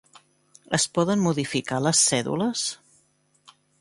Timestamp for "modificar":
1.25-1.81